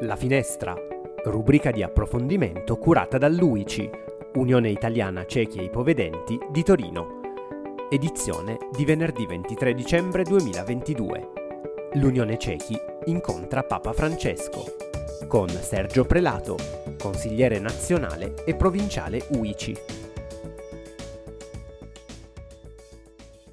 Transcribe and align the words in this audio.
La 0.00 0.14
Finestra, 0.14 0.74
rubrica 1.24 1.70
di 1.70 1.82
approfondimento 1.82 2.76
curata 2.76 3.16
dall'UICI, 3.16 3.90
Unione 4.34 4.68
Italiana 4.68 5.24
Ciechi 5.24 5.58
e 5.60 5.64
Ipovedenti 5.64 6.38
di 6.50 6.62
Torino. 6.62 7.20
Edizione 7.88 8.58
di 8.76 8.84
venerdì 8.84 9.24
23 9.24 9.72
dicembre 9.72 10.22
2022. 10.24 11.28
L'Unione 11.94 12.36
Cechi 12.36 12.78
incontra 13.06 13.62
Papa 13.62 13.94
Francesco 13.94 14.84
con 15.26 15.48
Sergio 15.48 16.04
Prelato, 16.04 16.56
consigliere 16.98 17.58
nazionale 17.58 18.34
e 18.44 18.54
provinciale 18.54 19.24
UICI. 19.30 19.95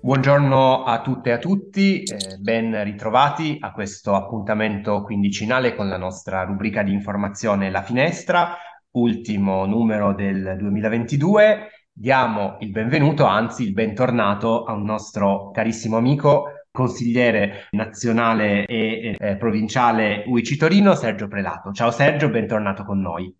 Buongiorno 0.04 0.84
a 0.84 1.00
tutte 1.00 1.30
e 1.30 1.32
a 1.32 1.38
tutti, 1.38 2.04
eh, 2.04 2.36
ben 2.38 2.84
ritrovati 2.84 3.56
a 3.62 3.72
questo 3.72 4.16
appuntamento 4.16 5.02
quindicinale 5.02 5.76
con 5.76 5.88
la 5.88 5.96
nostra 5.96 6.44
rubrica 6.44 6.84
di 6.84 6.92
informazione 6.92 7.72
La 7.72 7.84
Finestra, 7.84 8.58
ultimo 8.96 9.66
numero 9.66 10.14
del 10.14 10.58
2022. 10.60 11.88
Diamo 11.90 12.58
il 12.60 12.72
benvenuto, 12.72 13.24
anzi 13.24 13.64
il 13.64 13.72
bentornato 13.72 14.66
a 14.66 14.74
un 14.74 14.84
nostro 14.84 15.52
carissimo 15.52 15.96
amico, 15.96 16.66
consigliere 16.70 17.68
nazionale 17.72 18.66
e 18.66 19.16
eh, 19.18 19.38
provinciale 19.38 20.26
UIC 20.28 20.58
Torino, 20.58 20.96
Sergio 20.96 21.30
Prelato. 21.30 21.72
Ciao 21.72 21.92
Sergio, 21.92 22.28
bentornato 22.28 22.84
con 22.84 23.00
noi. 23.00 23.34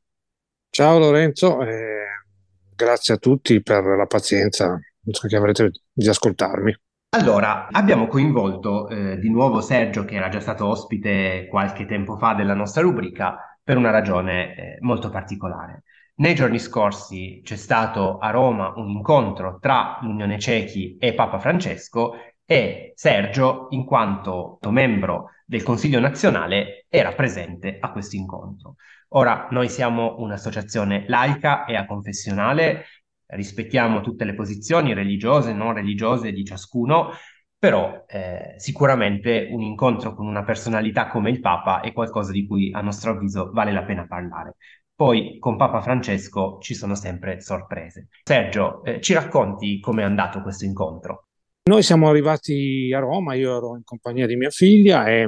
Ciao 0.70 0.98
Lorenzo, 0.98 1.62
eh, 1.62 2.06
grazie 2.74 3.16
a 3.16 3.18
tutti 3.18 3.62
per 3.62 3.84
la 3.84 4.06
pazienza 4.06 4.80
so 5.12 5.28
che 5.28 5.36
avrete 5.36 5.72
di 5.92 6.08
ascoltarmi. 6.08 6.76
Allora, 7.16 7.68
abbiamo 7.70 8.08
coinvolto 8.08 8.90
eh, 8.90 9.20
di 9.20 9.30
nuovo 9.30 9.62
Sergio, 9.62 10.04
che 10.04 10.16
era 10.16 10.30
già 10.30 10.40
stato 10.40 10.66
ospite 10.66 11.48
qualche 11.48 11.86
tempo 11.86 12.18
fa 12.18 12.34
della 12.34 12.56
nostra 12.56 12.82
rubrica, 12.82 13.58
per 13.64 13.78
una 13.78 13.92
ragione 13.92 14.56
eh, 14.56 14.78
molto 14.82 15.10
particolare. 15.10 15.84
Nei 16.16 16.36
giorni 16.36 16.60
scorsi 16.60 17.42
c'è 17.44 17.56
stato 17.56 18.18
a 18.18 18.30
Roma 18.30 18.74
un 18.76 18.90
incontro 18.90 19.58
tra 19.60 20.00
l'Unione 20.02 20.38
Cechi 20.38 20.98
e 20.98 21.14
Papa 21.14 21.40
Francesco 21.40 22.14
e 22.46 22.94
Sergio, 22.96 23.68
in 23.72 23.86
quanto 23.86 24.60
membro 24.70 25.30
del 25.46 25.64
Consiglio 25.64 26.00
nazionale, 26.00 26.86
era 26.90 27.14
presente 27.14 27.78
a 27.80 27.92
questo 27.92 28.16
incontro. 28.16 28.76
Ora, 29.16 29.48
noi 29.52 29.70
siamo 29.70 30.16
un'associazione 30.18 31.06
laica 31.08 31.66
e 31.66 31.76
aconfessionale 31.76 32.86
rispettiamo 33.28 34.02
tutte 34.02 34.26
le 34.26 34.34
posizioni 34.34 34.94
religiose 34.94 35.52
e 35.52 35.54
non 35.54 35.74
religiose 35.74 36.32
di 36.32 36.44
ciascuno, 36.44 37.12
però 37.58 38.04
eh, 38.08 38.56
sicuramente 38.58 39.48
un 39.50 39.62
incontro 39.62 40.14
con 40.14 40.28
una 40.28 40.44
personalità 40.44 41.08
come 41.08 41.30
il 41.30 41.40
Papa 41.40 41.80
è 41.80 41.94
qualcosa 41.94 42.32
di 42.32 42.46
cui 42.46 42.72
a 42.74 42.82
nostro 42.82 43.12
avviso 43.12 43.52
vale 43.54 43.72
la 43.72 43.84
pena 43.84 44.06
parlare. 44.06 44.56
Poi 44.96 45.38
con 45.40 45.58
Papa 45.58 45.82
Francesco 45.82 46.58
ci 46.60 46.76
sono 46.76 46.94
sempre 46.94 47.40
sorprese. 47.40 48.10
Sergio, 48.24 48.84
eh, 48.84 49.02
ci 49.02 49.14
racconti 49.14 49.80
com'è 49.80 50.04
andato 50.04 50.42
questo 50.42 50.66
incontro? 50.66 51.28
Noi 51.64 51.82
siamo 51.82 52.10
arrivati 52.10 52.92
a 52.94 53.00
Roma, 53.00 53.34
io 53.34 53.56
ero 53.56 53.76
in 53.78 53.84
compagnia 53.84 54.28
di 54.28 54.36
mia 54.36 54.50
figlia 54.50 55.08
e 55.08 55.26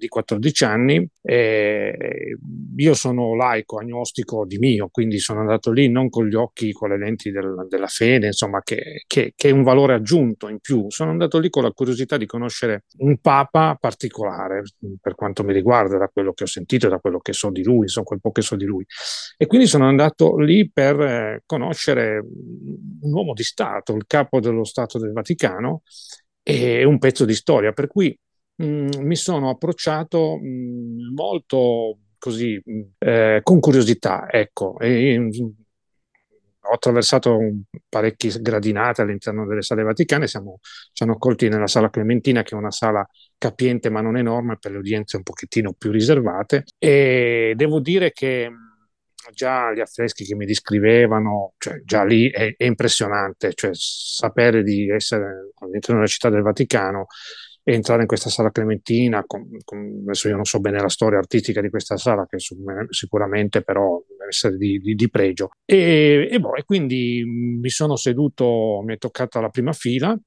di 0.00 0.08
14 0.08 0.64
anni. 0.64 1.08
E 1.22 2.36
io 2.76 2.94
sono 2.94 3.36
laico, 3.36 3.78
agnostico 3.78 4.44
di 4.46 4.58
mio, 4.58 4.88
quindi 4.90 5.18
sono 5.18 5.40
andato 5.40 5.70
lì 5.70 5.88
non 5.88 6.08
con 6.08 6.26
gli 6.26 6.34
occhi, 6.34 6.72
con 6.72 6.88
le 6.88 6.98
lenti 6.98 7.30
del, 7.30 7.66
della 7.68 7.86
fede, 7.86 8.26
insomma, 8.26 8.62
che, 8.62 9.04
che, 9.06 9.32
che, 9.36 9.48
è 9.50 9.52
un 9.52 9.62
valore 9.62 9.94
aggiunto 9.94 10.48
in 10.48 10.58
più. 10.58 10.86
Sono 10.88 11.10
andato 11.10 11.38
lì 11.38 11.50
con 11.50 11.62
la 11.62 11.70
curiosità 11.70 12.16
di 12.16 12.26
conoscere 12.26 12.84
un 12.98 13.18
papa 13.18 13.76
particolare, 13.78 14.62
per 15.00 15.14
quanto 15.14 15.44
mi 15.44 15.52
riguarda, 15.52 15.98
da 15.98 16.08
quello 16.08 16.32
che 16.32 16.44
ho 16.44 16.48
sentito 16.48 16.88
da 16.88 16.98
quello 16.98 17.20
che 17.20 17.32
so 17.32 17.50
di 17.50 17.62
lui, 17.62 17.82
insomma, 17.82 18.06
quel 18.06 18.20
po' 18.20 18.32
che 18.32 18.42
so 18.42 18.56
di 18.56 18.64
lui. 18.64 18.84
E 19.36 19.46
quindi 19.46 19.66
sono 19.66 19.86
andato 19.86 20.38
lì 20.38 20.70
per 20.70 21.00
eh, 21.00 21.42
conoscere 21.46 22.18
un 22.18 23.12
uomo 23.12 23.34
di 23.34 23.42
Stato, 23.42 23.94
il 23.94 24.04
capo 24.06 24.40
dello 24.40 24.64
Stato 24.64 24.98
del 24.98 25.12
Vaticano, 25.12 25.82
e 26.42 26.84
un 26.84 26.98
pezzo 26.98 27.24
di 27.24 27.34
storia, 27.34 27.72
per 27.72 27.86
cui 27.86 28.16
Mm, 28.62 28.88
mi 29.00 29.16
sono 29.16 29.48
approcciato 29.48 30.36
mh, 30.36 30.46
mm, 30.46 31.14
molto 31.14 31.98
così 32.18 32.60
mm, 32.68 32.80
eh, 32.98 33.40
con 33.42 33.58
curiosità, 33.60 34.30
ecco, 34.30 34.78
e, 34.78 35.30
ho 36.62 36.72
attraversato 36.74 37.38
parecchie 37.88 38.40
gradinate 38.40 39.00
all'interno 39.02 39.46
delle 39.46 39.62
sale 39.62 39.82
vaticane, 39.82 40.26
siamo, 40.26 40.58
ci 40.92 41.02
hanno 41.02 41.12
accolti 41.12 41.48
nella 41.48 41.66
sala 41.66 41.88
Clementina, 41.88 42.42
che 42.42 42.54
è 42.54 42.58
una 42.58 42.70
sala 42.70 43.06
capiente 43.38 43.88
ma 43.88 44.02
non 44.02 44.16
enorme, 44.18 44.58
per 44.58 44.72
le 44.72 44.78
udienze 44.78 45.16
un 45.16 45.22
pochettino 45.22 45.72
più 45.72 45.90
riservate, 45.90 46.64
e 46.78 47.54
devo 47.56 47.80
dire 47.80 48.12
che 48.12 48.50
già 49.32 49.72
gli 49.72 49.80
affreschi 49.80 50.24
che 50.24 50.34
mi 50.34 50.44
descrivevano, 50.44 51.54
cioè 51.56 51.80
già 51.84 52.04
lì 52.04 52.30
è, 52.30 52.54
è 52.56 52.64
impressionante, 52.64 53.52
cioè 53.54 53.70
sapere 53.72 54.62
di 54.62 54.90
essere 54.90 55.52
all'interno 55.60 55.96
della 55.96 56.06
città 56.06 56.28
del 56.28 56.42
Vaticano 56.42 57.06
entrare 57.62 58.02
in 58.02 58.06
questa 58.06 58.30
sala 58.30 58.50
clementina, 58.50 59.22
con, 59.26 59.48
con, 59.64 60.00
adesso 60.02 60.28
io 60.28 60.36
non 60.36 60.44
so 60.44 60.60
bene 60.60 60.80
la 60.80 60.88
storia 60.88 61.18
artistica 61.18 61.60
di 61.60 61.68
questa 61.68 61.96
sala, 61.96 62.26
che 62.26 62.38
sicuramente 62.88 63.62
però 63.62 64.02
deve 64.08 64.28
essere 64.28 64.56
di, 64.56 64.78
di, 64.78 64.94
di 64.94 65.10
pregio. 65.10 65.50
E, 65.64 66.28
e, 66.30 66.40
boh, 66.40 66.54
e 66.54 66.64
quindi 66.64 67.22
mi 67.24 67.68
sono 67.68 67.96
seduto, 67.96 68.82
mi 68.84 68.94
è 68.94 68.98
toccata 68.98 69.40
la 69.40 69.50
prima 69.50 69.72
fila, 69.72 70.18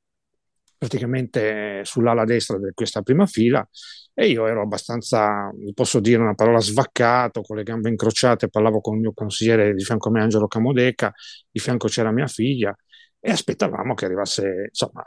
praticamente 0.77 1.81
sull'ala 1.83 2.25
destra 2.25 2.57
di 2.57 2.71
questa 2.73 3.01
prima 3.01 3.25
fila, 3.25 3.67
e 4.13 4.27
io 4.27 4.45
ero 4.45 4.61
abbastanza, 4.61 5.51
posso 5.73 6.00
dire 6.00 6.21
una 6.21 6.35
parola, 6.35 6.59
svaccato, 6.59 7.41
con 7.41 7.57
le 7.57 7.63
gambe 7.63 7.89
incrociate, 7.89 8.50
parlavo 8.50 8.79
con 8.79 8.95
il 8.95 9.01
mio 9.01 9.13
consigliere 9.13 9.73
di 9.73 9.83
fianco 9.83 10.09
a 10.09 10.11
me, 10.11 10.21
Angelo 10.21 10.47
Camodeca, 10.47 11.11
di 11.50 11.59
fianco 11.59 11.88
c'era 11.88 12.11
mia 12.11 12.27
figlia, 12.27 12.75
e 13.19 13.31
aspettavamo 13.31 13.95
che 13.95 14.05
arrivasse, 14.05 14.67
insomma... 14.67 15.03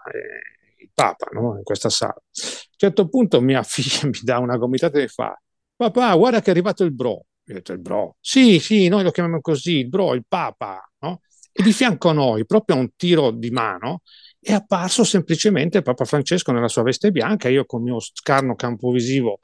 Eh, 0.76 0.90
Papa 0.92 1.26
no? 1.32 1.56
in 1.56 1.62
questa 1.62 1.88
sala. 1.88 2.12
A 2.14 2.20
un 2.20 2.76
certo 2.76 3.08
punto 3.08 3.40
mia 3.40 3.62
figlia 3.64 4.06
mi 4.06 4.18
dà 4.22 4.38
una 4.38 4.56
gomitata 4.56 4.98
e 5.00 5.08
fa: 5.08 5.38
Papà, 5.76 6.14
guarda 6.14 6.40
che 6.40 6.46
è 6.46 6.50
arrivato 6.50 6.84
il 6.84 6.92
bro. 6.94 7.10
Io 7.44 7.54
ho 7.54 7.56
detto: 7.56 7.72
Il 7.72 7.80
bro? 7.80 8.16
Sì, 8.20 8.58
sì, 8.58 8.88
noi 8.88 9.02
lo 9.02 9.10
chiamiamo 9.10 9.40
così, 9.40 9.78
il 9.78 9.88
bro, 9.88 10.14
il 10.14 10.24
Papa. 10.26 10.82
No? 11.00 11.20
E 11.52 11.62
di 11.62 11.72
fianco 11.72 12.10
a 12.10 12.12
noi, 12.12 12.44
proprio 12.44 12.76
a 12.76 12.80
un 12.80 12.90
tiro 12.96 13.30
di 13.30 13.50
mano, 13.50 14.02
è 14.38 14.52
apparso 14.52 15.04
semplicemente 15.04 15.78
il 15.78 15.82
Papa 15.84 16.04
Francesco 16.04 16.52
nella 16.52 16.68
sua 16.68 16.82
veste 16.82 17.10
bianca. 17.10 17.48
Io 17.48 17.64
con 17.64 17.80
il 17.80 17.86
mio 17.86 18.00
scarno 18.00 18.54
campo 18.54 18.90
visivo 18.90 19.38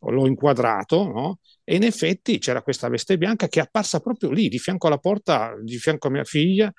l'ho 0.00 0.26
inquadrato, 0.26 1.04
no? 1.06 1.38
E 1.64 1.76
in 1.76 1.82
effetti 1.82 2.38
c'era 2.38 2.62
questa 2.62 2.88
veste 2.88 3.18
bianca 3.18 3.48
che 3.48 3.60
è 3.60 3.62
apparsa 3.62 4.00
proprio 4.00 4.30
lì, 4.30 4.48
di 4.48 4.58
fianco 4.58 4.86
alla 4.86 4.98
porta, 4.98 5.54
di 5.60 5.78
fianco 5.78 6.08
a 6.08 6.10
mia 6.10 6.24
figlia, 6.24 6.72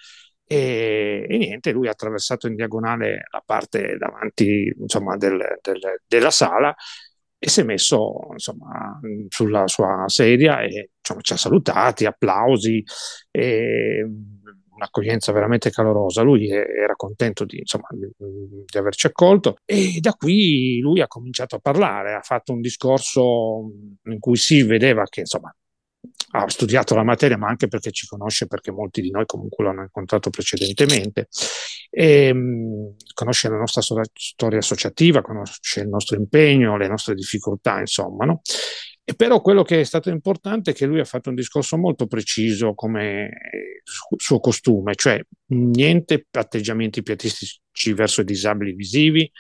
e, 0.48 1.26
e, 1.30 1.38
niente, 1.38 1.72
lui 1.72 1.88
ha 1.88 1.92
attraversato 1.92 2.48
in 2.48 2.56
diagonale 2.56 3.26
la 3.32 3.44
parte 3.46 3.98
davanti 3.98 4.74
insomma, 4.80 5.18
del, 5.18 5.38
del, 5.62 6.02
della 6.08 6.32
sala 6.32 6.74
e 7.40 7.50
si 7.50 7.60
è 7.60 7.64
messo 7.64 8.30
insomma, 8.32 9.00
sulla 9.28 9.68
sua 9.68 10.06
sedia 10.08 10.62
e 10.62 10.92
insomma, 10.98 11.22
ci 11.22 11.34
ha 11.34 11.38
salutati, 11.38 12.06
applausi, 12.06 12.84
un'accoglienza 14.78 15.32
veramente 15.32 15.70
calorosa. 15.70 16.22
Lui 16.22 16.50
era 16.50 16.96
contento 16.96 17.46
di, 17.46 17.60
insomma, 17.60 17.88
di, 17.92 18.78
averci 18.78 19.08
accolto 19.08 19.58
e 19.66 19.98
da 20.00 20.14
qui 20.14 20.80
lui 20.80 21.02
ha 21.02 21.08
cominciato 21.08 21.58
a 21.58 21.60
parlare, 21.60 22.14
ha 22.16 22.22
fatto 22.22 22.54
un 22.54 22.62
discorso 22.62 23.70
in 24.04 24.20
cui 24.20 24.38
si 24.38 24.64
vedeva 24.64 25.04
che 25.04 25.22
insomma, 25.22 25.54
ha 26.32 26.50
studiato 26.50 26.94
la 26.94 27.04
materia, 27.04 27.38
ma 27.38 27.48
anche 27.48 27.68
perché 27.68 27.92
ci 27.92 28.06
conosce, 28.06 28.48
perché 28.48 28.72
molti 28.72 29.02
di 29.02 29.12
noi 29.12 29.26
comunque 29.26 29.64
l'hanno 29.64 29.84
incontrato 29.84 30.30
precedentemente, 30.30 31.28
e, 31.90 32.34
mh, 32.34 32.96
conosce 33.14 33.50
la 33.50 33.58
nostra 33.58 33.82
storia 33.82 34.60
associativa, 34.60 35.22
conosce 35.22 35.82
il 35.82 35.88
nostro 35.88 36.18
impegno, 36.18 36.78
le 36.78 36.88
nostre 36.88 37.16
difficoltà, 37.16 37.80
insomma. 37.80 38.26
No? 38.26 38.42
E 39.10 39.14
però 39.16 39.40
quello 39.40 39.64
che 39.64 39.80
è 39.80 39.84
stato 39.86 40.10
importante 40.10 40.72
è 40.72 40.74
che 40.74 40.86
lui 40.86 41.00
ha 41.00 41.06
fatto 41.06 41.30
un 41.30 41.36
discorso 41.36 41.78
molto 41.78 42.08
preciso 42.08 42.74
come 42.74 43.30
suo 44.18 44.42
costume, 44.42 44.96
cioè 44.96 45.18
niente 45.54 46.28
atteggiamenti 46.30 47.02
pietistici 47.02 47.94
verso 47.94 48.20
i 48.20 48.26
disabili 48.26 48.74
visivi, 48.74 49.32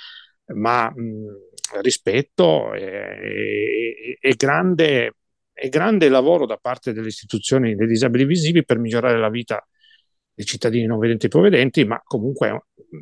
ma 0.53 0.89
mh, 0.89 1.81
rispetto 1.81 2.73
e, 2.73 2.81
e, 2.81 4.17
e 4.21 4.35
grande 4.37 5.15
e 5.59 5.69
grande 5.69 6.07
lavoro 6.07 6.45
da 6.45 6.57
parte 6.57 6.93
delle 6.93 7.07
istituzioni 7.07 7.75
dei 7.75 7.87
disabili 7.87 8.25
visivi 8.25 8.63
per 8.63 8.77
migliorare 8.77 9.17
la 9.17 9.29
vita 9.29 9.65
dei 10.31 10.45
cittadini 10.45 10.85
non 10.85 10.99
vedenti 10.99 11.25
e 11.25 11.29
ipovedenti, 11.29 11.83
ma 11.83 11.99
comunque 12.03 12.47
è 12.47 12.51
un, 12.51 12.59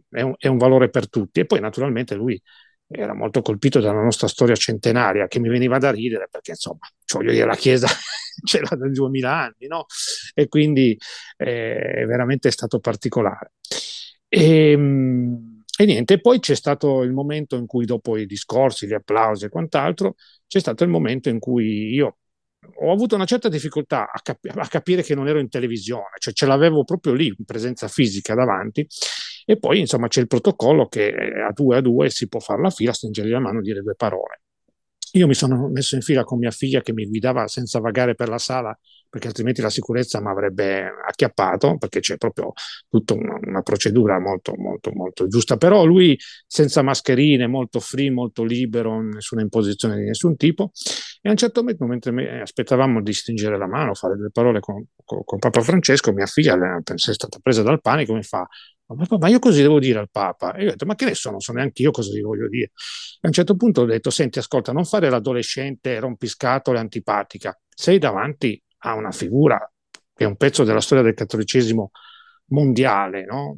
è, 0.10 0.22
un, 0.22 0.34
è 0.38 0.50
valore 0.58 0.90
per 0.90 1.10
tutti. 1.10 1.42
E 1.42 1.46
poi 1.46 1.60
naturalmente 1.60 2.16
lui 2.16 2.42
era 2.88 3.14
molto 3.14 3.42
colpito 3.42 3.82
dalla 3.82 4.02
nostra 4.02 4.28
storia 4.28 4.56
centenaria, 4.56 5.28
che 5.28 5.40
mi 5.40 5.50
veniva 5.50 5.78
da 5.78 5.92
ridere, 5.92 6.30
perché 6.32 6.52
insomma, 6.52 6.88
cioè, 7.04 7.22
voglio 7.22 7.34
dire, 7.34 7.46
la 7.46 7.56
Chiesa 7.56 7.88
ce 8.46 8.62
l'ha 8.62 8.76
da 8.78 8.88
2000 8.88 9.30
anni, 9.30 9.68
no? 9.68 9.86
E 10.34 10.48
quindi 10.48 10.98
eh, 11.36 11.76
è 11.76 12.06
veramente 12.06 12.52
stato 12.52 12.80
particolare. 12.80 13.52
E, 14.30 14.72
ehm, 14.72 15.64
e 15.78 15.86
niente, 15.86 16.22
poi 16.22 16.40
c'è 16.40 16.56
stato 16.56 17.02
il 17.02 17.12
momento 17.12 17.58
in 17.58 17.66
cui 17.66 17.86
dopo 17.86 18.16
i 18.16 18.26
discorsi, 18.26 18.88
gli 18.88 18.94
applausi 18.94 19.44
e 19.46 19.50
quant'altro, 19.50 20.16
c'è 20.48 20.60
stato 20.60 20.86
il 20.86 20.90
momento 20.90 21.28
in 21.28 21.40
cui 21.40 21.94
io 21.94 22.20
ho 22.74 22.92
avuto 22.92 23.16
una 23.16 23.26
certa 23.26 23.50
difficoltà 23.50 24.10
a, 24.12 24.20
cap- 24.22 24.52
a, 24.56 24.68
capire 24.68 25.04
che 25.04 25.16
non 25.16 25.28
ero 25.28 25.40
in 25.40 25.50
televisione, 25.50 26.16
cioè 26.20 26.34
ce 26.34 26.46
l'avevo 26.46 26.84
proprio 26.84 27.14
lì, 27.14 27.28
in 27.28 27.46
presenza 27.46 27.88
fisica 27.88 28.34
davanti. 28.34 28.88
E 29.46 29.58
poi, 29.58 29.80
insomma, 29.80 30.08
c'è 30.08 30.22
il 30.22 30.28
protocollo 30.28 30.88
che 30.88 31.14
a 31.14 31.52
due 31.54 31.78
a 31.78 31.82
due 31.82 32.10
si 32.10 32.28
può 32.28 32.40
fare 32.40 32.62
la 32.62 32.70
fila, 32.70 32.94
stringergli 32.94 33.30
la 33.30 33.40
mano 33.40 33.60
e 33.60 33.62
dire 33.62 33.82
due 33.82 33.96
parole. 33.96 34.42
Io 35.14 35.28
mi 35.28 35.34
sono 35.34 35.70
messo 35.70 35.96
in 35.96 36.02
fila 36.02 36.24
con 36.24 36.40
mia 36.40 36.52
figlia 36.52 36.82
che 36.82 36.92
mi 36.92 37.06
guidava 37.06 37.48
senza 37.48 37.80
vagare 37.80 38.16
per 38.16 38.28
la 38.28 38.38
sala 38.38 38.78
perché 39.16 39.30
altrimenti 39.30 39.62
la 39.62 39.70
sicurezza 39.70 40.20
mi 40.20 40.28
avrebbe 40.28 40.92
acchiappato, 41.08 41.78
perché 41.78 42.02
c'è 42.02 42.18
proprio 42.18 42.52
tutta 42.90 43.14
una, 43.14 43.40
una, 43.42 43.62
procedura 43.62 44.20
molto, 44.20 44.54
molto, 44.58 44.92
molto 44.94 45.28
giusta. 45.28 45.56
Però 45.56 45.86
lui 45.86 46.20
senza 46.46 46.82
mascherine, 46.82 47.48
molto 47.48 47.80
free, 47.80 48.12
molto 48.12 48.44
libero, 48.44 49.02
nessuna 49.02 49.42
imposizione 49.42 49.96
di 49.96 50.04
nessun 50.04 50.36
tipo. 50.36 50.72
E 51.26 51.28
a 51.28 51.32
un 51.32 51.38
certo 51.38 51.62
momento, 51.62 51.86
mentre 51.86 52.42
aspettavamo 52.42 53.02
di 53.02 53.12
stringere 53.12 53.58
la 53.58 53.66
mano, 53.66 53.96
fare 53.96 54.16
delle 54.16 54.30
parole 54.32 54.60
con, 54.60 54.86
con, 55.04 55.24
con 55.24 55.40
Papa 55.40 55.62
Francesco, 55.62 56.14
mia 56.14 56.28
figlia 56.28 56.56
è 56.78 56.98
stata 56.98 57.40
presa 57.42 57.64
dal 57.64 57.82
panico, 57.82 58.14
mi 58.14 58.22
fa 58.22 58.48
ma 59.18 59.28
io 59.28 59.40
così 59.40 59.64
devo 59.64 59.80
dire 59.80 59.98
al 59.98 60.12
Papa? 60.12 60.54
E 60.54 60.62
io 60.62 60.68
ho 60.68 60.72
detto, 60.74 60.86
ma 60.86 60.94
che 60.94 61.06
ne 61.06 61.16
so, 61.16 61.32
non 61.32 61.40
so 61.40 61.52
neanche 61.52 61.82
io 61.82 61.90
cosa 61.90 62.12
gli 62.12 62.22
voglio 62.22 62.48
dire. 62.48 62.66
E 62.66 63.22
a 63.22 63.28
un 63.28 63.34
certo 63.34 63.56
punto 63.56 63.82
ho 63.82 63.86
detto, 63.86 64.12
senti, 64.12 64.38
ascolta, 64.38 64.72
non 64.72 64.86
fare 64.86 65.10
l'adolescente 65.10 66.00
rompiscatole 66.00 66.78
antipatica. 66.78 67.60
Sei 67.68 67.98
davanti 67.98 68.62
a 68.84 68.94
una 68.94 69.10
figura 69.12 69.60
che 70.14 70.26
è 70.26 70.28
un 70.28 70.36
pezzo 70.36 70.64
della 70.64 70.80
storia 70.80 71.04
del 71.04 71.16
cattolicesimo 71.16 71.90
mondiale, 72.50 73.26
no? 73.26 73.58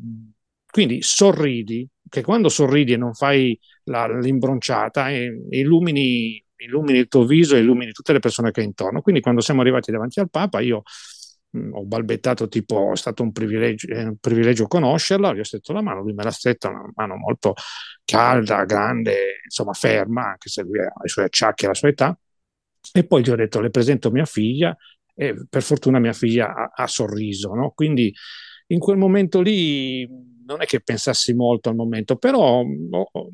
Quindi 0.65 1.01
sorridi, 1.01 1.85
che 2.07 2.23
quando 2.23 2.47
sorridi 2.47 2.93
e 2.93 2.97
non 2.97 3.13
fai 3.13 3.59
la, 3.83 4.07
l'imbronciata, 4.07 5.09
eh, 5.09 5.47
illumini, 5.49 6.41
illumini, 6.57 6.99
il 6.99 7.07
tuo 7.07 7.25
viso 7.25 7.55
e 7.55 7.59
illumini 7.59 7.91
tutte 7.91 8.13
le 8.13 8.19
persone 8.19 8.51
che 8.51 8.61
hai 8.61 8.65
intorno. 8.65 9.01
Quindi 9.01 9.21
quando 9.21 9.41
siamo 9.41 9.61
arrivati 9.61 9.91
davanti 9.91 10.19
al 10.19 10.29
Papa, 10.29 10.59
io 10.59 10.83
mh, 11.51 11.59
mm, 11.59 11.73
ho 11.73 11.85
balbettato 11.85 12.47
tipo, 12.47 12.91
è 12.93 12.97
stato 12.97 13.23
un 13.23 13.31
privilegio, 13.31 13.87
eh, 13.87 14.03
un 14.03 14.17
privilegio 14.17 14.67
conoscerla, 14.67 15.33
gli 15.33 15.39
ho 15.39 15.43
stretto 15.43 15.73
la 15.73 15.81
mano, 15.81 16.01
lui 16.01 16.13
me 16.13 16.23
l'ha 16.23 16.31
stretta, 16.31 16.69
una 16.69 16.89
mano 16.95 17.15
molto 17.15 17.53
calda, 18.05 18.63
grande, 18.65 19.41
insomma 19.43 19.73
ferma, 19.73 20.29
anche 20.31 20.49
se 20.49 20.61
lui 20.63 20.79
ha 20.79 20.91
i 21.03 21.09
suoi 21.09 21.25
acciacchi 21.25 21.65
alla 21.65 21.73
sua 21.73 21.89
età. 21.89 22.17
E 22.93 23.05
poi 23.05 23.21
gli 23.23 23.29
ho 23.29 23.35
detto, 23.35 23.59
le 23.59 23.69
presento 23.69 24.11
mia 24.11 24.25
figlia, 24.25 24.75
e 25.13 25.35
per 25.49 25.63
fortuna 25.63 25.99
mia 25.99 26.13
figlia 26.13 26.53
ha, 26.53 26.71
ha 26.73 26.87
sorriso, 26.87 27.53
no? 27.53 27.71
Quindi 27.71 28.13
in 28.67 28.79
quel 28.79 28.97
momento 28.97 29.41
lì 29.41 30.07
non 30.47 30.61
è 30.61 30.65
che 30.65 30.81
pensassi 30.81 31.33
molto 31.33 31.69
al 31.69 31.75
momento, 31.75 32.15
però 32.15 32.61
oh, 32.61 33.29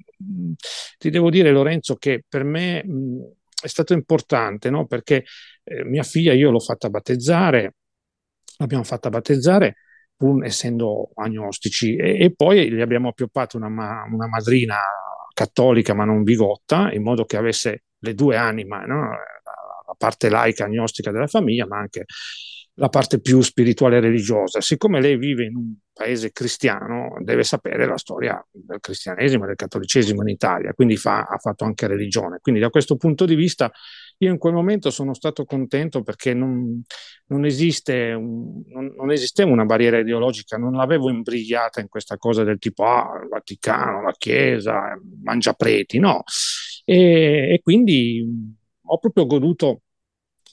ti 0.97 1.09
devo 1.09 1.29
dire 1.29 1.51
Lorenzo 1.51 1.95
che 1.95 2.23
per 2.27 2.43
me 2.43 2.83
mh, 2.83 3.31
è 3.61 3.67
stato 3.67 3.93
importante, 3.93 4.69
no? 4.69 4.85
Perché 4.87 5.23
eh, 5.63 5.83
mia 5.85 6.03
figlia 6.03 6.33
io 6.33 6.51
l'ho 6.51 6.59
fatta 6.59 6.89
battezzare, 6.89 7.75
l'abbiamo 8.57 8.83
fatta 8.83 9.09
battezzare 9.09 9.75
pur 10.15 10.43
essendo 10.43 11.11
agnostici 11.15 11.95
e, 11.95 12.23
e 12.23 12.33
poi 12.35 12.71
gli 12.71 12.81
abbiamo 12.81 13.09
appioppato 13.09 13.57
una, 13.57 13.67
una 13.67 14.27
madrina 14.27 14.77
cattolica 15.33 15.93
ma 15.93 16.05
non 16.05 16.23
bigotta 16.23 16.91
in 16.91 17.03
modo 17.03 17.25
che 17.25 17.37
avesse 17.37 17.83
le 17.99 18.13
due 18.13 18.35
anime, 18.37 18.85
no? 18.85 19.09
la 19.85 19.95
parte 19.97 20.29
laica, 20.29 20.65
agnostica 20.65 21.11
della 21.11 21.27
famiglia, 21.27 21.65
ma 21.67 21.77
anche 21.77 22.05
la 22.75 22.89
parte 22.89 23.19
più 23.19 23.41
spirituale 23.41 23.97
e 23.97 23.99
religiosa. 23.99 24.59
Siccome 24.61 24.99
lei 24.99 25.17
vive 25.17 25.45
in 25.45 25.55
un 25.55 25.73
paese 25.93 26.31
cristiano, 26.31 27.15
deve 27.19 27.43
sapere 27.43 27.85
la 27.85 27.97
storia 27.97 28.43
del 28.51 28.79
cristianesimo 28.79 29.43
e 29.43 29.47
del 29.47 29.55
cattolicesimo 29.55 30.23
in 30.23 30.29
Italia, 30.29 30.73
quindi 30.73 30.97
fa, 30.97 31.21
ha 31.21 31.37
fatto 31.37 31.65
anche 31.65 31.85
religione. 31.85 32.39
Quindi 32.41 32.59
da 32.59 32.69
questo 32.69 32.95
punto 32.95 33.25
di 33.25 33.35
vista 33.35 33.71
io 34.17 34.31
in 34.31 34.37
quel 34.39 34.53
momento 34.53 34.89
sono 34.89 35.13
stato 35.13 35.45
contento 35.45 36.01
perché 36.01 36.33
non, 36.33 36.81
non, 37.27 37.45
esiste 37.45 38.11
un, 38.13 38.63
non, 38.67 38.93
non 38.95 39.11
esisteva 39.11 39.51
una 39.51 39.65
barriera 39.65 39.99
ideologica, 39.99 40.57
non 40.57 40.73
l'avevo 40.73 41.09
imbrigliata 41.09 41.79
in 41.79 41.89
questa 41.89 42.17
cosa 42.17 42.43
del 42.43 42.57
tipo 42.57 42.85
ah, 42.85 43.19
il 43.21 43.29
Vaticano, 43.29 44.01
la 44.01 44.15
Chiesa, 44.17 44.99
mangia 45.23 45.53
preti, 45.53 45.99
no. 45.99 46.23
E, 46.85 47.53
e 47.53 47.59
quindi 47.61 48.25
ho 48.85 48.97
proprio 48.97 49.25
goduto 49.25 49.81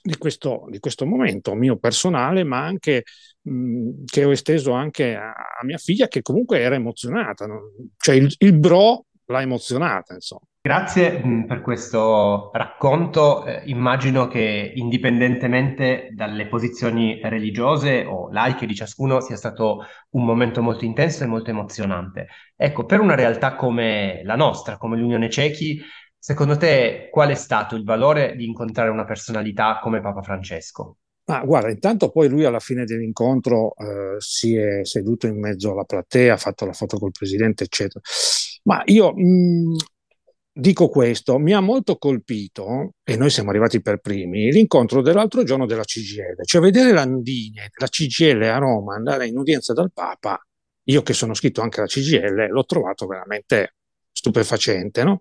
di 0.02 0.17
questo, 0.17 0.67
di 0.69 0.79
questo 0.79 1.06
momento 1.06 1.55
mio 1.55 1.76
personale, 1.76 2.44
ma 2.44 2.64
anche 2.64 3.05
mh, 3.43 4.05
che 4.05 4.25
ho 4.25 4.32
esteso 4.32 4.73
anche 4.73 5.14
a, 5.14 5.31
a, 5.31 5.64
mia 5.64 5.79
figlia, 5.79 6.08
che 6.08 6.23
comunque 6.23 6.61
era 6.61 6.75
emozionata. 6.75 7.47
No? 7.47 7.73
Cioè 7.97 8.14
il, 8.14 8.35
il 8.38 8.58
bro 8.58 9.05
l'ha 9.26 9.41
emozionata, 9.41 10.14
insomma. 10.14 10.43
Grazie 10.62 11.23
per 11.47 11.62
questo 11.62 12.50
racconto. 12.52 13.47
Eh, 13.47 13.62
immagino 13.64 14.29
che 14.29 14.73
indipendentemente 14.75 16.11
dalle 16.12 16.49
posizioni 16.49 17.19
religiose 17.23 18.05
o 18.05 18.31
laiche 18.31 18.67
di 18.67 18.75
ciascuno 18.75 19.23
sia 19.23 19.37
stato 19.37 19.87
un 20.11 20.25
momento 20.26 20.61
molto 20.61 20.85
intenso 20.85 21.25
e 21.25 21.29
molto 21.29 21.49
emozionante. 21.49 22.26
Ecco, 22.55 22.85
per 22.85 23.00
una 23.00 23.14
realtà 23.14 23.55
come 23.55 24.20
la 24.25 24.37
nostra, 24.37 24.76
come 24.76 24.99
l'Unione 24.99 25.31
Cechi, 25.31 25.81
Secondo 26.22 26.58
te 26.58 27.08
qual 27.11 27.31
è 27.31 27.34
stato 27.34 27.76
il 27.76 27.82
valore 27.82 28.37
di 28.37 28.44
incontrare 28.44 28.90
una 28.90 29.06
personalità 29.06 29.78
come 29.81 30.02
Papa 30.02 30.20
Francesco? 30.20 30.99
Ah, 31.25 31.43
guarda, 31.46 31.70
intanto 31.70 32.11
poi 32.11 32.28
lui 32.28 32.44
alla 32.44 32.58
fine 32.61 32.84
dell'incontro 32.84 33.75
eh, 33.76 34.17
si 34.19 34.55
è 34.55 34.84
seduto 34.84 35.26
in 35.26 35.38
mezzo 35.40 35.72
alla 35.72 35.84
platea, 35.84 36.34
ha 36.34 36.37
fatto 36.37 36.67
la 36.67 36.75
foto 36.75 36.99
col 36.99 37.12
presidente, 37.12 37.64
eccetera. 37.64 38.00
Ma 38.64 38.82
io 38.84 39.14
mh, 39.14 39.22
mm, 39.22 39.76
dico 40.52 40.88
questo, 40.90 41.38
mi 41.38 41.55
ha 41.55 41.61
molto 41.61 41.96
colpito, 41.96 42.96
e 43.02 43.16
noi 43.16 43.31
siamo 43.31 43.49
arrivati 43.49 43.81
per 43.81 44.00
primi, 44.00 44.50
l'incontro 44.50 45.00
dell'altro 45.00 45.43
giorno 45.43 45.64
della 45.64 45.84
CGL, 45.84 46.44
cioè 46.44 46.61
vedere 46.61 46.93
Landini 46.93 47.62
della 47.75 47.88
CGL 47.88 48.43
a 48.43 48.58
Roma 48.58 48.94
andare 48.94 49.26
in 49.26 49.38
udienza 49.38 49.73
dal 49.73 49.90
Papa, 49.90 50.38
io 50.84 51.02
che 51.02 51.14
sono 51.14 51.32
scritto 51.32 51.62
anche 51.62 51.78
alla 51.81 51.88
CGL, 51.88 52.49
l'ho 52.50 52.64
trovato 52.66 53.06
veramente 53.06 53.76
stupefacente, 54.12 55.02
no? 55.02 55.20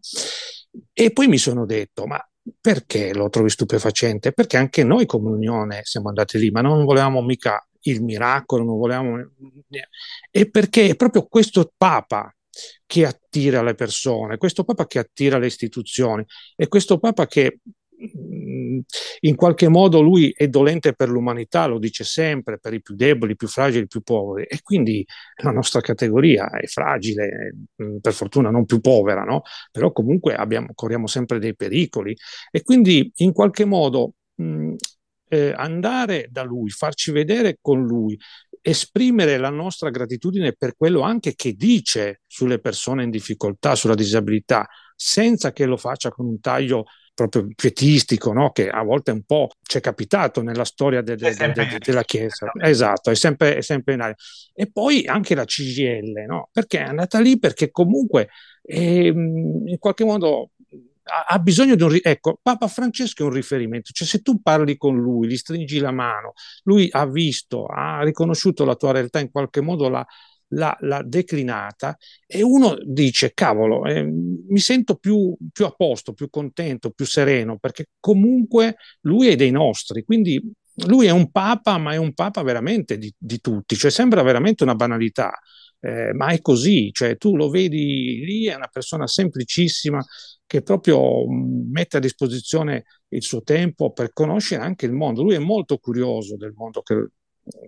E 0.94 1.12
poi 1.12 1.28
mi 1.28 1.38
sono 1.38 1.66
detto, 1.66 2.06
ma 2.06 2.24
perché 2.60 3.14
lo 3.14 3.30
trovi 3.30 3.50
stupefacente? 3.50 4.32
Perché 4.32 4.58
anche 4.58 4.84
noi 4.84 5.06
come 5.06 5.30
Unione 5.30 5.82
siamo 5.84 6.10
andati 6.10 6.38
lì, 6.38 6.52
ma 6.52 6.62
non 6.62 6.86
volevamo 6.86 7.22
mica 7.22 7.66
il 7.82 8.04
miracolo, 8.04 8.64
non 8.64 8.78
volevamo... 8.78 9.32
E 10.32 10.50
perché 10.50 10.90
è 10.90 10.96
proprio 10.96 11.28
questo 11.28 11.72
Papa 11.76 12.34
che 12.86 13.06
attira 13.06 13.62
le 13.62 13.76
persone, 13.76 14.38
questo 14.38 14.64
Papa 14.64 14.88
che 14.88 15.00
attira 15.00 15.38
le 15.38 15.46
istituzioni, 15.46 16.26
e 16.56 16.68
questo 16.68 17.00
Papa 17.00 17.28
che 17.28 17.60
in 19.22 19.36
qualche 19.36 19.68
modo 19.68 20.02
lui 20.02 20.32
è 20.36 20.48
dolente 20.48 20.94
per 20.94 21.10
l'umanità, 21.10 21.66
lo 21.66 21.80
dice 21.80 22.04
sempre, 22.04 22.60
per 22.60 22.74
i 22.74 22.82
più 22.82 22.96
deboli, 22.96 23.34
i 23.34 23.36
più 23.36 23.48
fragili, 23.48 23.84
i 23.84 23.88
più 23.88 24.02
poveri 24.02 24.46
e 24.48 24.60
quindi 24.62 25.06
la 25.44 25.52
nostra 25.52 25.82
categoria 25.82 26.50
è 26.50 26.66
fragile, 26.68 27.56
per 28.02 28.14
fortuna 28.14 28.50
non 28.50 28.66
più 28.66 28.80
povera, 28.80 29.24
no? 29.24 29.42
però 29.72 29.92
comunque 29.92 30.36
abbiamo, 30.36 30.70
corriamo 30.74 31.08
sempre 31.08 31.40
dei 31.40 31.56
pericoli 31.56 32.16
e 32.52 32.64
quindi 32.64 33.12
in 33.18 33.34
qualche 33.34 33.66
modo 33.66 34.14
mh, 34.36 34.76
eh, 35.30 35.54
andare 35.56 36.28
da 36.30 36.44
lui, 36.44 36.70
farci 36.70 37.12
vedere 37.12 37.58
con 37.62 37.86
lui, 37.86 38.18
esprimere 38.62 39.38
la 39.38 39.50
nostra 39.50 39.90
gratitudine 39.90 40.54
per 40.54 40.76
quello 40.76 41.02
anche 41.02 41.34
che 41.36 41.54
dice 41.54 42.22
sulle 42.28 42.60
persone 42.60 43.04
in 43.04 43.10
difficoltà, 43.10 43.76
sulla 43.76 43.96
disabilità, 43.96 44.68
senza 44.96 45.52
che 45.54 45.66
lo 45.66 45.78
faccia 45.78 46.10
con 46.10 46.26
un 46.26 46.40
taglio 46.40 46.86
proprio 47.28 47.54
pietistico, 47.56 48.32
no? 48.32 48.52
che 48.52 48.70
a 48.70 48.84
volte 48.84 49.12
un 49.12 49.24
po' 49.24 49.50
ci 49.62 49.78
è 49.78 49.82
capitato 49.82 50.42
nella 50.42 50.64
storia 50.64 51.02
de, 51.02 51.16
de, 51.16 51.34
de, 51.36 51.78
della 51.80 52.04
Chiesa. 52.04 52.52
Esatto, 52.62 53.10
è 53.10 53.16
sempre, 53.16 53.58
è 53.58 53.62
sempre, 53.62 53.96
in 53.96 54.02
aria. 54.02 54.16
E 54.54 54.72
poi 54.72 55.06
anche 55.06 55.36
la 55.36 55.44
CGL, 55.44 56.26
no? 56.28 56.50
perché 56.52 56.80
è 56.80 56.84
andata 56.84 57.20
lì 57.20 57.38
perché 57.38 57.72
comunque 57.72 58.30
eh, 58.64 59.08
in 59.08 59.78
qualche 59.80 60.06
modo 60.06 60.52
ha, 61.28 61.40
bisogno 61.40 61.76
di 61.76 61.84
un... 61.84 61.98
ecco, 62.02 62.40
Papa 62.42 62.68
Francesco 62.68 63.24
è 63.24 63.26
un 63.26 63.34
riferimento, 63.34 63.92
cioè 63.92 64.08
se 64.08 64.22
tu 64.22 64.42
parli 64.42 64.78
con 64.78 64.96
lui, 64.98 65.28
gli 65.28 65.38
stringi 65.38 65.80
la 65.80 65.92
mano, 65.92 66.34
lui 66.64 66.88
ha 66.92 67.06
visto, 67.06 67.66
ha 67.66 68.02
riconosciuto 68.04 68.64
la 68.64 68.76
tua 68.76 68.92
realtà 68.92 69.20
in 69.20 69.32
qualche 69.32 69.62
modo, 69.62 69.90
la, 69.90 70.06
l'ha, 70.50 70.78
l'ha 70.82 71.04
declinata 71.04 71.98
e 72.26 72.42
uno 72.42 72.78
dice, 72.84 73.34
cavolo, 73.34 73.86
eh, 73.86 74.04
mi 74.04 74.60
sento 74.60 74.96
più, 74.96 75.36
più 75.52 75.66
a 75.66 75.72
posto, 75.72 76.14
più 76.14 76.30
contento, 76.30 76.92
più 76.92 77.06
sereno, 77.06 77.58
perché 77.58 77.88
comunque 78.00 78.76
lui 79.02 79.28
è 79.28 79.36
dei 79.36 79.52
nostri, 79.52 80.04
quindi 80.04 80.42
lui 80.88 81.08
è 81.08 81.12
un 81.12 81.30
papa, 81.32 81.78
ma 81.78 81.94
è 81.94 81.98
un 81.98 82.14
papa 82.14 82.42
veramente 82.42 82.98
di, 82.98 83.14
di 83.18 83.40
tutti, 83.40 83.76
cioè 83.76 83.92
sembra 83.92 84.22
veramente 84.22 84.64
una 84.64 84.76
banalità. 84.76 85.32
Eh, 85.82 86.12
ma 86.14 86.28
è 86.28 86.42
così, 86.42 86.92
cioè 86.92 87.16
tu 87.16 87.38
lo 87.38 87.50
vedi 87.50 88.22
lì, 88.26 88.48
è 88.48 88.56
una 88.56 88.68
persona 88.68 89.08
semplicissima 89.08 90.04
che 90.46 90.62
proprio 90.62 91.26
mette 91.30 91.98
a 91.98 92.00
disposizione 92.02 92.84
il 93.10 93.22
suo 93.24 93.44
tempo 93.44 93.94
per 93.94 94.12
conoscere 94.12 94.62
anche 94.64 94.86
il 94.86 94.92
mondo. 94.92 95.24
Lui 95.24 95.36
è 95.36 95.40
molto 95.40 95.78
curioso 95.78 96.36
del 96.36 96.54
mondo 96.54 96.82
che, 96.82 97.12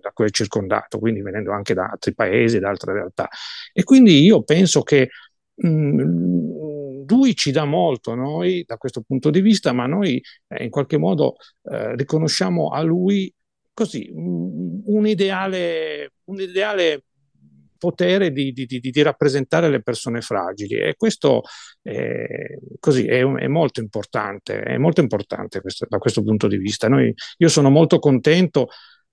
da 0.01 0.11
cui 0.11 0.25
è 0.25 0.29
circondato, 0.29 0.99
quindi 0.99 1.21
venendo 1.21 1.51
anche 1.51 1.73
da 1.73 1.85
altri 1.85 2.13
paesi, 2.13 2.59
da 2.59 2.69
altre 2.69 2.93
realtà. 2.93 3.27
E 3.73 3.83
quindi 3.83 4.23
io 4.23 4.43
penso 4.43 4.81
che 4.81 5.09
mh, 5.55 5.67
mm, 5.67 7.03
lui 7.07 7.35
ci 7.35 7.51
dà 7.51 7.65
molto 7.65 8.15
noi 8.15 8.63
da 8.65 8.77
questo 8.77 9.01
punto 9.01 9.29
di 9.29 9.41
vista, 9.41 9.73
ma 9.73 9.85
noi 9.85 10.21
eh, 10.47 10.63
in 10.63 10.69
qualche 10.69 10.97
modo 10.97 11.35
eh, 11.63 11.95
riconosciamo 11.95 12.69
a 12.69 12.81
lui 12.81 13.33
così 13.73 14.09
un, 14.13 14.81
un, 14.85 15.07
ideale, 15.07 16.13
un 16.25 16.39
ideale 16.39 17.03
potere 17.77 18.31
di, 18.31 18.51
di, 18.51 18.67
di, 18.67 18.79
di, 18.79 19.01
rappresentare 19.01 19.67
le 19.67 19.81
persone 19.81 20.21
fragili 20.21 20.75
e 20.75 20.93
questo 20.95 21.41
è, 21.81 22.27
così, 22.79 23.07
è, 23.07 23.23
è 23.23 23.47
molto 23.47 23.79
importante, 23.79 24.61
è 24.61 24.77
molto 24.77 25.01
importante 25.01 25.61
questo, 25.61 25.87
da 25.89 25.97
questo 25.97 26.21
punto 26.21 26.47
di 26.47 26.57
vista. 26.57 26.87
Noi, 26.87 27.11
io 27.37 27.47
sono 27.47 27.71
molto 27.71 27.97
contento 27.97 28.67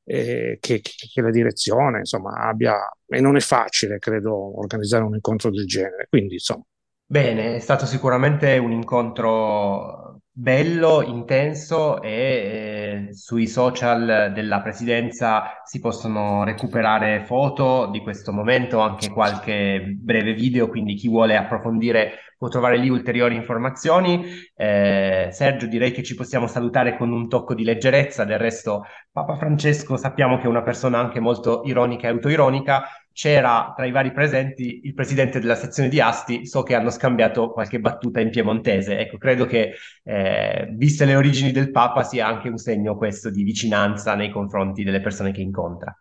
eh, 0.09 0.57
che, 0.59 0.81
che, 0.81 1.21
la 1.21 1.31
direzione 1.31 1.99
insomma, 1.99 2.33
abbia, 2.49 2.77
e 3.07 3.21
non 3.21 3.37
è 3.37 3.41
facile 3.41 3.99
credo 3.99 4.59
organizzare 4.59 5.05
un 5.05 5.15
incontro 5.15 5.51
del 5.51 5.67
genere, 5.67 6.07
quindi 6.09 6.35
insomma. 6.35 6.65
Bene, 7.05 7.57
è 7.57 7.59
stato 7.59 7.85
sicuramente 7.85 8.57
un 8.57 8.73
incontro 8.73 10.21
bello, 10.41 11.03
intenso 11.03 12.01
e 12.01 13.09
eh, 13.09 13.13
sui 13.13 13.49
social 13.49 14.31
della 14.33 14.61
presidenza 14.61 15.63
si 15.65 15.81
possono 15.81 16.45
recuperare 16.45 17.25
foto 17.25 17.89
di 17.91 17.99
questo 17.99 18.33
momento, 18.33 18.79
anche 18.79 19.11
qualche 19.11 19.97
breve 19.99 20.35
video, 20.35 20.69
quindi 20.69 20.95
chi 20.95 21.09
vuole 21.09 21.37
approfondire 21.37 22.13
può 22.39 22.47
trovare 22.47 22.77
lì 22.77 22.89
ulteriori 22.89 23.35
informazioni. 23.35 24.27
Eh, 24.55 25.29
Sergio, 25.33 25.67
direi 25.67 25.91
che 25.91 26.05
ci 26.05 26.15
possiamo 26.15 26.47
salutare 26.47 26.97
con 26.97 27.11
un 27.11 27.29
tocco 27.29 27.53
di 27.53 27.65
leggerezza, 27.65 28.25
del 28.25 28.39
resto 28.39 28.85
Papa 29.11 29.35
Francesco 29.37 29.97
sappiamo 29.97 30.37
che 30.37 30.45
è 30.45 30.47
una 30.49 30.63
persona 30.63 31.01
anche 31.01 31.19
molto 31.19 31.63
ironica 31.65 32.07
e 32.07 32.11
autoironica, 32.11 32.85
c'era 33.19 33.73
tra 33.75 33.85
i 33.85 33.91
vari 33.91 34.13
presenti 34.13 34.83
il 34.85 34.95
presidente 34.95 35.41
della 35.41 35.57
sezione 35.57 35.89
di 35.89 36.01
Asti, 36.01 36.47
so 36.47 36.63
che 36.63 36.77
hanno 36.77 36.91
scambiato 36.91 37.51
qualche 37.51 37.81
battuta 37.81 38.21
in 38.21 38.31
piemontese. 38.31 38.97
Ecco, 38.97 39.19
credo 39.19 39.45
che, 39.45 39.75
eh, 40.05 40.69
viste 40.77 41.05
le 41.05 41.17
origini 41.17 41.51
del 41.51 41.73
Papa, 41.73 42.05
sia 42.05 42.29
anche 42.29 42.49
un 42.49 42.59
segno 42.59 42.97
questo 42.97 43.29
di 43.29 43.43
vicinanza 43.43 44.15
nei 44.15 44.31
confronti 44.31 44.85
delle 44.85 45.01
persone 45.01 45.33
che 45.33 45.41
incontra. 45.41 45.93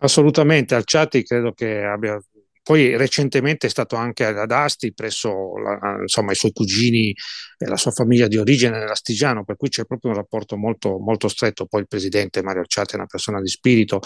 Assolutamente, 0.00 0.74
Alciati 0.74 1.22
credo 1.22 1.52
che 1.52 1.82
abbia 1.82 2.20
poi 2.62 2.98
recentemente 2.98 3.68
è 3.68 3.70
stato 3.70 3.96
anche 3.96 4.26
ad 4.26 4.50
Asti 4.50 4.92
presso 4.92 5.56
la, 5.56 6.00
insomma, 6.00 6.32
i 6.32 6.34
suoi 6.34 6.52
cugini 6.52 7.14
e 7.56 7.64
la 7.64 7.76
sua 7.76 7.92
famiglia 7.92 8.26
di 8.26 8.36
origine 8.36 8.76
nell'Astigiano, 8.76 9.42
per 9.42 9.56
cui 9.56 9.68
c'è 9.68 9.86
proprio 9.86 10.10
un 10.10 10.18
rapporto 10.18 10.56
molto, 10.56 10.98
molto 10.98 11.28
stretto. 11.28 11.64
Poi 11.64 11.80
il 11.80 11.86
presidente 11.86 12.42
Mario 12.42 12.60
Alciati 12.60 12.92
è 12.92 12.96
una 12.96 13.06
persona 13.06 13.40
di 13.40 13.48
spirito 13.48 14.00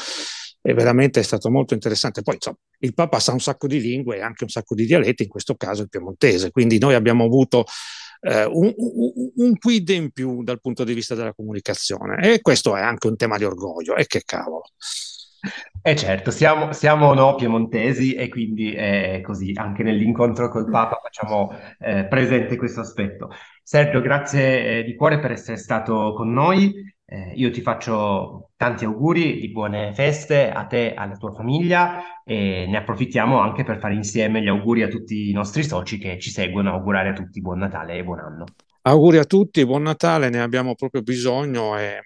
e 0.62 0.74
veramente 0.74 1.20
è 1.20 1.22
stato 1.22 1.50
molto 1.50 1.74
interessante. 1.74 2.22
Poi 2.22 2.34
insomma, 2.34 2.56
il 2.78 2.94
Papa 2.94 3.18
sa 3.18 3.32
un 3.32 3.40
sacco 3.40 3.66
di 3.66 3.80
lingue 3.80 4.18
e 4.18 4.20
anche 4.22 4.44
un 4.44 4.50
sacco 4.50 4.74
di 4.74 4.86
dialetti, 4.86 5.24
in 5.24 5.28
questo 5.28 5.54
caso 5.54 5.82
il 5.82 5.88
piemontese, 5.88 6.50
quindi 6.50 6.78
noi 6.78 6.94
abbiamo 6.94 7.24
avuto 7.24 7.64
eh, 8.20 8.44
un, 8.44 8.72
un, 8.76 9.30
un, 9.36 9.58
quid 9.58 9.88
in 9.88 10.10
più 10.10 10.42
dal 10.42 10.60
punto 10.60 10.84
di 10.84 10.92
vista 10.92 11.14
della 11.14 11.32
comunicazione 11.32 12.34
e 12.34 12.40
questo 12.40 12.76
è 12.76 12.80
anche 12.80 13.06
un 13.06 13.16
tema 13.16 13.38
di 13.38 13.44
orgoglio, 13.44 13.96
e 13.96 14.06
che 14.06 14.22
cavolo. 14.24 14.64
Eh 15.82 15.96
certo, 15.96 16.30
siamo, 16.30 16.72
siamo 16.72 17.14
no 17.14 17.34
piemontesi 17.34 18.12
e 18.12 18.28
quindi 18.28 18.74
è 18.74 19.22
così, 19.22 19.52
anche 19.54 19.82
nell'incontro 19.82 20.50
col 20.50 20.68
Papa 20.68 21.00
facciamo 21.02 21.50
eh, 21.78 22.04
presente 22.04 22.56
questo 22.56 22.80
aspetto. 22.80 23.30
Sergio, 23.62 24.02
grazie 24.02 24.80
eh, 24.80 24.84
di 24.84 24.94
cuore 24.94 25.18
per 25.18 25.32
essere 25.32 25.56
stato 25.56 26.12
con 26.14 26.30
noi. 26.30 26.74
Eh, 27.12 27.32
io 27.34 27.50
ti 27.50 27.60
faccio 27.60 28.50
tanti 28.56 28.84
auguri 28.84 29.40
di 29.40 29.50
buone 29.50 29.92
feste 29.94 30.48
a 30.48 30.64
te 30.66 30.92
e 30.92 30.94
alla 30.94 31.16
tua 31.16 31.32
famiglia 31.32 32.22
e 32.24 32.66
ne 32.68 32.76
approfittiamo 32.76 33.40
anche 33.40 33.64
per 33.64 33.80
fare 33.80 33.94
insieme 33.94 34.40
gli 34.40 34.46
auguri 34.46 34.84
a 34.84 34.88
tutti 34.88 35.28
i 35.28 35.32
nostri 35.32 35.64
soci 35.64 35.98
che 35.98 36.20
ci 36.20 36.30
seguono, 36.30 36.70
augurare 36.70 37.08
a 37.08 37.12
tutti 37.12 37.40
buon 37.40 37.58
Natale 37.58 37.96
e 37.96 38.04
buon 38.04 38.20
anno. 38.20 38.44
Auguri 38.82 39.18
a 39.18 39.24
tutti, 39.24 39.66
buon 39.66 39.82
Natale, 39.82 40.28
ne 40.28 40.40
abbiamo 40.40 40.76
proprio 40.76 41.02
bisogno 41.02 41.76
e, 41.76 42.00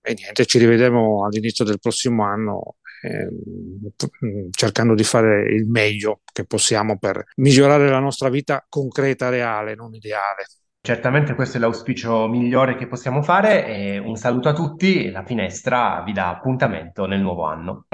e 0.00 0.14
niente, 0.14 0.46
ci 0.46 0.58
rivedremo 0.60 1.24
all'inizio 1.24 1.64
del 1.64 1.80
prossimo 1.80 2.22
anno 2.22 2.76
eh, 3.02 3.28
cercando 4.50 4.94
di 4.94 5.02
fare 5.02 5.52
il 5.52 5.66
meglio 5.66 6.20
che 6.32 6.44
possiamo 6.44 6.96
per 6.96 7.24
migliorare 7.38 7.88
la 7.88 7.98
nostra 7.98 8.28
vita 8.28 8.64
concreta, 8.68 9.30
reale, 9.30 9.74
non 9.74 9.92
ideale. 9.94 10.46
Certamente 10.80 11.34
questo 11.34 11.56
è 11.56 11.60
l'auspicio 11.60 12.28
migliore 12.28 12.76
che 12.76 12.86
possiamo 12.86 13.22
fare 13.22 13.66
e 13.66 13.98
un 13.98 14.16
saluto 14.16 14.48
a 14.48 14.54
tutti, 14.54 15.10
la 15.10 15.24
finestra 15.24 16.02
vi 16.04 16.12
dà 16.12 16.30
appuntamento 16.30 17.06
nel 17.06 17.20
nuovo 17.20 17.44
anno. 17.44 17.86